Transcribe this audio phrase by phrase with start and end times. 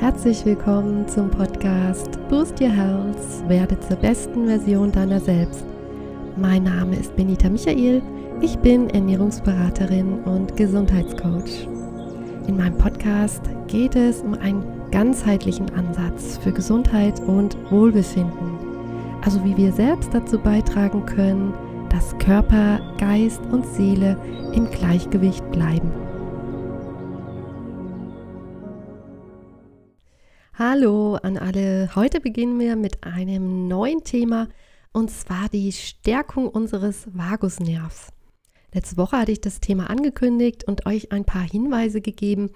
[0.00, 3.18] Herzlich willkommen zum Podcast Boost Your Health,
[3.48, 5.66] werde zur besten Version deiner selbst.
[6.38, 8.00] Mein Name ist Benita Michael,
[8.40, 11.68] ich bin Ernährungsberaterin und Gesundheitscoach.
[12.46, 18.56] In meinem Podcast geht es um einen ganzheitlichen Ansatz für Gesundheit und Wohlbefinden,
[19.22, 21.52] also wie wir selbst dazu beitragen können,
[21.90, 24.16] dass Körper, Geist und Seele
[24.54, 25.92] im Gleichgewicht bleiben.
[30.62, 31.88] Hallo an alle.
[31.94, 34.46] Heute beginnen wir mit einem neuen Thema
[34.92, 38.08] und zwar die Stärkung unseres Vagusnervs.
[38.74, 42.50] Letzte Woche hatte ich das Thema angekündigt und euch ein paar Hinweise gegeben,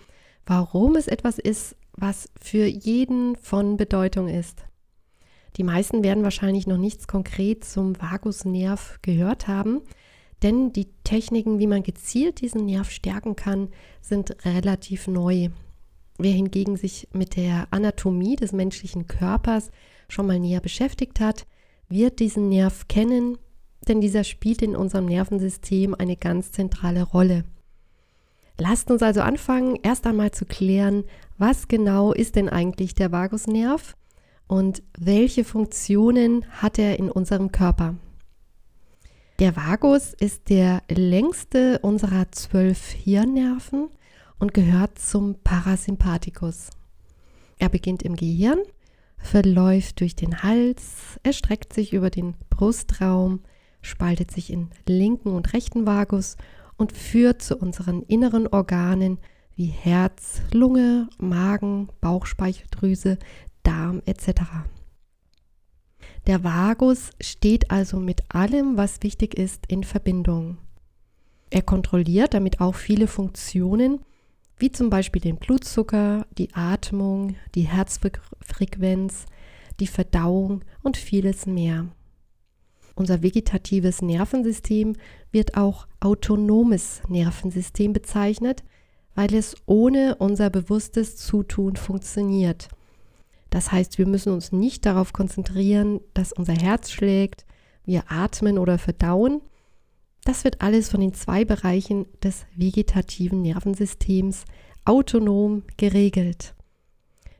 [0.45, 4.67] warum es etwas ist, was für jeden von Bedeutung ist.
[5.57, 9.81] Die meisten werden wahrscheinlich noch nichts konkret zum Vagusnerv gehört haben,
[10.43, 13.71] denn die Techniken, wie man gezielt diesen Nerv stärken kann,
[14.03, 15.49] sind relativ neu.
[16.19, 19.71] Wer hingegen sich mit der Anatomie des menschlichen Körpers
[20.09, 21.47] schon mal näher beschäftigt hat,
[21.89, 23.39] wird diesen Nerv kennen,
[23.89, 27.45] denn dieser spielt in unserem Nervensystem eine ganz zentrale Rolle.
[28.59, 31.05] Lasst uns also anfangen, erst einmal zu klären,
[31.39, 33.97] was genau ist denn eigentlich der Vagusnerv
[34.47, 37.97] und welche Funktionen hat er in unserem Körper.
[39.41, 43.89] Der Vagus ist der längste unserer zwölf Hirnnerven
[44.45, 46.69] und gehört zum Parasympathikus.
[47.57, 48.59] Er beginnt im Gehirn,
[49.17, 53.41] verläuft durch den Hals, erstreckt sich über den Brustraum,
[53.81, 56.37] spaltet sich in linken und rechten Vagus
[56.77, 59.17] und führt zu unseren inneren Organen
[59.57, 63.19] wie Herz, Lunge, Magen, Bauchspeicheldrüse,
[63.63, 64.43] Darm etc.
[66.27, 70.59] Der Vagus steht also mit allem, was wichtig ist, in Verbindung.
[71.49, 74.01] Er kontrolliert damit auch viele Funktionen,
[74.59, 79.27] wie zum Beispiel den Blutzucker, die Atmung, die Herzfrequenz,
[79.81, 81.89] die Verdauung und vieles mehr.
[82.95, 84.95] Unser vegetatives Nervensystem
[85.33, 88.63] wird auch autonomes Nervensystem bezeichnet,
[89.17, 92.69] weil es ohne unser bewusstes Zutun funktioniert.
[93.51, 97.45] Das heißt, wir müssen uns nicht darauf konzentrieren, dass unser Herz schlägt,
[97.85, 99.43] wir atmen oder verdauen,
[100.25, 104.45] das wird alles von den zwei Bereichen des vegetativen Nervensystems
[104.85, 106.55] autonom geregelt.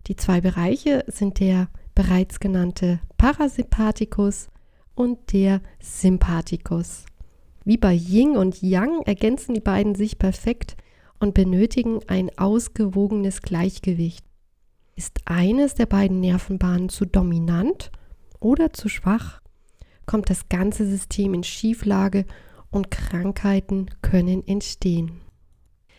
[0.07, 4.49] Die zwei Bereiche sind der bereits genannte Parasympathikus
[4.95, 7.07] und der Sympathikus.
[7.65, 10.77] Wie bei Yin und Yang ergänzen die beiden sich perfekt
[11.19, 14.25] und benötigen ein ausgewogenes Gleichgewicht.
[14.97, 17.91] Ist eines der beiden Nervenbahnen zu dominant
[18.41, 19.41] oder zu schwach,
[20.07, 22.27] kommt das ganze System in Schieflage
[22.75, 25.21] und Krankheiten können entstehen.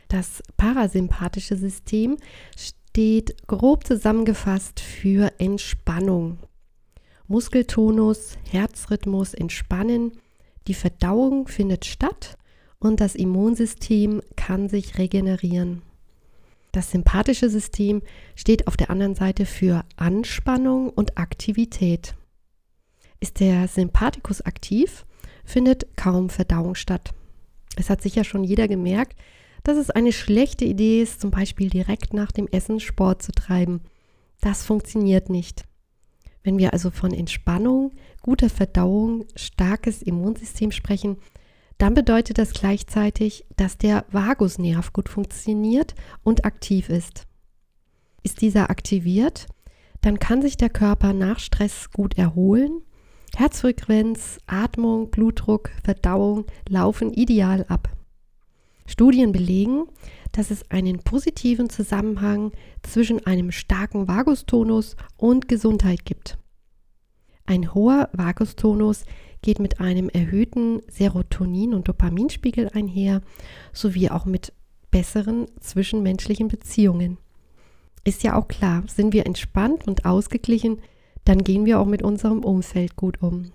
[0.10, 2.18] Das parasympathische System
[2.58, 6.38] steht grob zusammengefasst für Entspannung.
[7.28, 10.12] Muskeltonus, Herzrhythmus entspannen,
[10.68, 12.38] die Verdauung findet statt
[12.80, 15.82] und das Immunsystem kann sich regenerieren.
[16.72, 18.02] Das sympathische System
[18.36, 22.16] steht auf der anderen Seite für Anspannung und Aktivität.
[23.22, 25.06] Ist der Sympathikus aktiv,
[25.46, 27.14] findet kaum Verdauung statt.
[27.76, 29.18] Es hat sicher schon jeder gemerkt,
[29.64, 33.82] dass es eine schlechte Idee ist, zum Beispiel direkt nach dem Essen Sport zu treiben.
[34.42, 35.64] Das funktioniert nicht.
[36.44, 37.92] Wenn wir also von Entspannung,
[38.22, 41.18] guter Verdauung, starkes Immunsystem sprechen,
[41.80, 47.26] dann bedeutet das gleichzeitig, dass der Vagusnerv gut funktioniert und aktiv ist.
[48.24, 49.48] Ist dieser aktiviert,
[50.02, 52.82] dann kann sich der Körper nach Stress gut erholen
[53.36, 57.90] Herzfrequenz, Atmung, Blutdruck, Verdauung laufen ideal ab.
[58.86, 59.88] Studien belegen,
[60.32, 66.38] dass es einen positiven Zusammenhang zwischen einem starken Vagustonus und Gesundheit gibt.
[67.46, 69.04] Ein hoher Vagustonus
[69.42, 73.22] geht mit einem erhöhten Serotonin- und Dopaminspiegel einher,
[73.74, 74.54] sowie auch mit
[74.92, 77.18] besseren zwischenmenschlichen Beziehungen.
[78.06, 80.80] Ist ja auch klar, sind wir entspannt und ausgeglichen,
[81.26, 83.52] dann gehen wir auch mit unserem Umfeld gut um.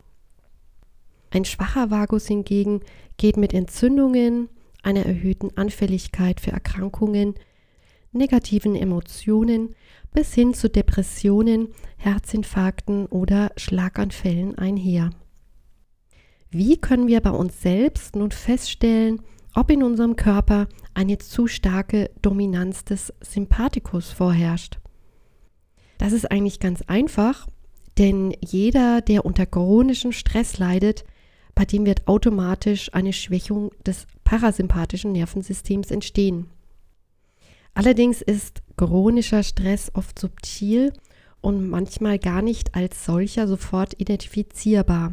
[1.30, 2.80] Ein schwacher Vagus hingegen
[3.16, 4.48] geht mit Entzündungen,
[4.82, 7.34] einer erhöhten Anfälligkeit für Erkrankungen,
[8.12, 9.74] negativen Emotionen
[10.12, 15.10] bis hin zu Depressionen, Herzinfarkten oder Schlaganfällen einher.
[16.50, 19.22] Wie können wir bei uns selbst nun feststellen,
[19.54, 24.80] ob in unserem Körper eine zu starke Dominanz des Sympathikus vorherrscht?
[25.98, 27.46] Das ist eigentlich ganz einfach
[28.00, 31.04] denn jeder, der unter chronischem Stress leidet,
[31.54, 36.46] bei dem wird automatisch eine Schwächung des parasympathischen Nervensystems entstehen.
[37.74, 40.94] Allerdings ist chronischer Stress oft subtil
[41.42, 45.12] und manchmal gar nicht als solcher sofort identifizierbar.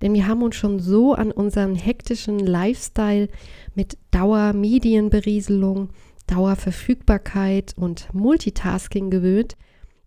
[0.00, 3.28] Denn wir haben uns schon so an unseren hektischen Lifestyle
[3.74, 5.90] mit Dauermedienberieselung,
[6.28, 9.56] Dauerverfügbarkeit und Multitasking gewöhnt,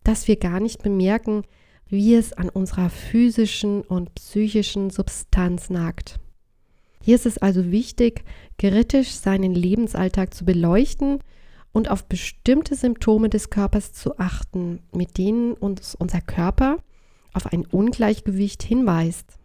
[0.05, 1.43] dass wir gar nicht bemerken,
[1.91, 6.19] wie es an unserer physischen und psychischen Substanz nagt.
[7.03, 8.23] Hier ist es also wichtig,
[8.57, 11.19] kritisch seinen Lebensalltag zu beleuchten
[11.73, 16.77] und auf bestimmte Symptome des Körpers zu achten, mit denen uns unser Körper
[17.33, 19.38] auf ein Ungleichgewicht hinweist.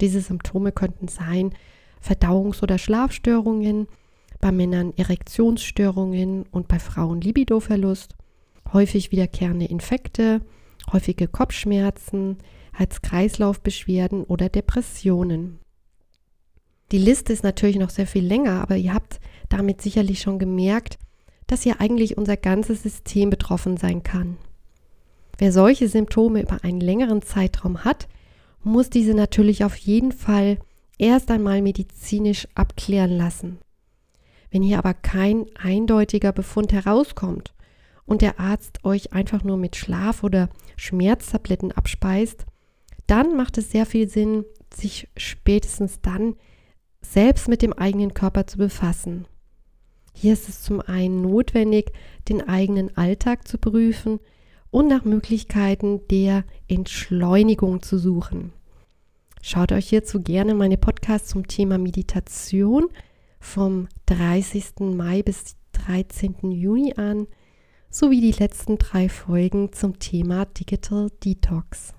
[0.00, 1.52] Diese Symptome könnten sein
[2.00, 3.88] Verdauungs- oder Schlafstörungen,
[4.40, 8.16] bei Männern Erektionsstörungen und bei Frauen Libidoverlust,
[8.72, 10.42] häufig wiederkehrende Infekte,
[10.90, 12.38] häufige Kopfschmerzen,
[12.72, 15.58] Herz-Kreislauf-Beschwerden oder Depressionen.
[16.90, 20.98] Die Liste ist natürlich noch sehr viel länger, aber ihr habt damit sicherlich schon gemerkt,
[21.46, 24.36] dass hier eigentlich unser ganzes System betroffen sein kann.
[25.38, 28.08] Wer solche Symptome über einen längeren Zeitraum hat,
[28.62, 30.58] muss diese natürlich auf jeden Fall
[30.98, 33.58] erst einmal medizinisch abklären lassen.
[34.50, 37.54] Wenn hier aber kein eindeutiger Befund herauskommt
[38.06, 42.46] und der Arzt euch einfach nur mit Schlaf- oder Schmerztabletten abspeist,
[43.06, 46.36] dann macht es sehr viel Sinn, sich spätestens dann
[47.00, 49.26] selbst mit dem eigenen Körper zu befassen.
[50.14, 51.92] Hier ist es zum einen notwendig,
[52.28, 54.20] den eigenen Alltag zu prüfen
[54.70, 58.52] und nach Möglichkeiten der Entschleunigung zu suchen.
[59.42, 62.88] Schaut euch hierzu gerne meine Podcasts zum Thema Meditation
[63.40, 64.80] vom 30.
[64.80, 66.52] Mai bis 13.
[66.52, 67.26] Juni an,
[67.92, 71.92] sowie die letzten drei Folgen zum Thema Digital Detox.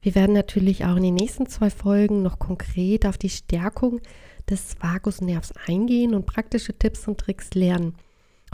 [0.00, 4.00] Wir werden natürlich auch in den nächsten zwei Folgen noch konkret auf die Stärkung
[4.48, 7.94] des Vagusnervs eingehen und praktische Tipps und Tricks lernen.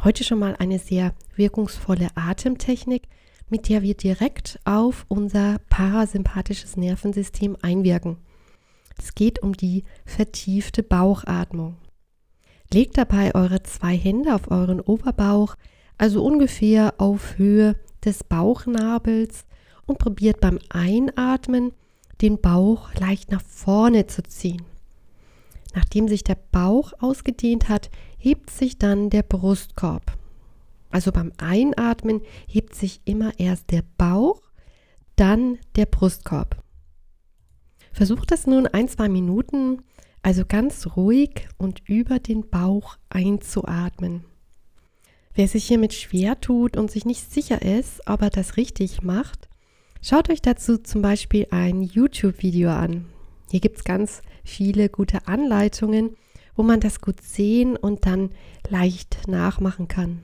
[0.02, 3.04] Heute schon mal eine sehr wirkungsvolle Atemtechnik,
[3.48, 8.16] mit der wir direkt auf unser parasympathisches Nervensystem einwirken.
[8.98, 11.76] Es geht um die vertiefte Bauchatmung.
[12.72, 15.56] Legt dabei eure zwei Hände auf euren Oberbauch,
[16.00, 19.44] also ungefähr auf Höhe des Bauchnabels
[19.84, 21.72] und probiert beim Einatmen
[22.22, 24.62] den Bauch leicht nach vorne zu ziehen.
[25.74, 30.16] Nachdem sich der Bauch ausgedehnt hat, hebt sich dann der Brustkorb.
[30.88, 34.40] Also beim Einatmen hebt sich immer erst der Bauch,
[35.16, 36.62] dann der Brustkorb.
[37.92, 39.82] Versucht das nun ein, zwei Minuten,
[40.22, 44.24] also ganz ruhig und über den Bauch einzuatmen.
[45.34, 49.50] Wer sich hiermit schwer tut und sich nicht sicher ist, ob er das richtig macht,
[50.02, 53.04] Schaut euch dazu zum Beispiel ein YouTube-Video an.
[53.50, 56.16] Hier gibt es ganz viele gute Anleitungen,
[56.56, 58.30] wo man das gut sehen und dann
[58.70, 60.22] leicht nachmachen kann.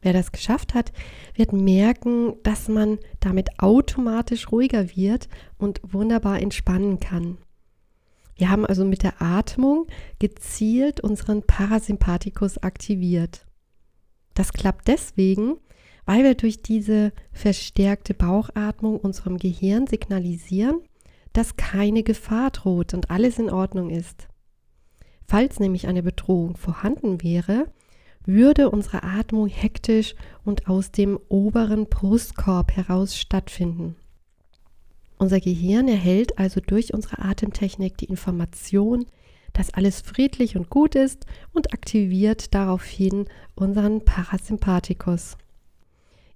[0.00, 0.92] Wer das geschafft hat,
[1.34, 5.28] wird merken, dass man damit automatisch ruhiger wird
[5.58, 7.36] und wunderbar entspannen kann.
[8.36, 9.88] Wir haben also mit der Atmung
[10.18, 13.44] gezielt unseren Parasympathikus aktiviert.
[14.36, 15.56] Das klappt deswegen,
[16.04, 20.82] weil wir durch diese verstärkte Bauchatmung unserem Gehirn signalisieren,
[21.32, 24.28] dass keine Gefahr droht und alles in Ordnung ist.
[25.26, 27.66] Falls nämlich eine Bedrohung vorhanden wäre,
[28.26, 33.96] würde unsere Atmung hektisch und aus dem oberen Brustkorb heraus stattfinden.
[35.16, 39.06] Unser Gehirn erhält also durch unsere Atemtechnik die Information,
[39.56, 45.38] dass alles friedlich und gut ist und aktiviert daraufhin unseren Parasympathikus.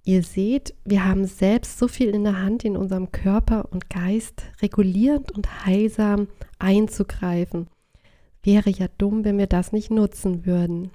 [0.03, 4.41] Ihr seht, wir haben selbst so viel in der Hand, in unserem Körper und Geist
[4.59, 7.67] regulierend und heilsam einzugreifen.
[8.41, 10.89] Wäre ja dumm, wenn wir das nicht nutzen würden.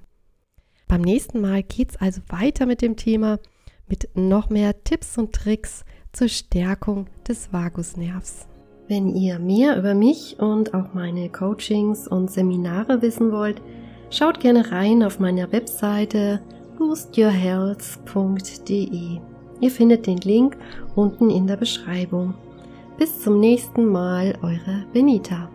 [0.89, 3.39] Beim nächsten Mal geht es also weiter mit dem Thema
[3.87, 8.47] mit noch mehr Tipps und Tricks zur Stärkung des Vagusnervs.
[8.87, 13.61] Wenn ihr mehr über mich und auch meine Coachings und Seminare wissen wollt,
[14.09, 16.39] schaut gerne rein auf meiner Webseite
[16.77, 19.19] boostyourhealth.de.
[19.59, 20.55] Ihr findet den Link
[20.95, 22.33] unten in der Beschreibung.
[22.97, 25.49] Bis zum nächsten Mal, eure Benita.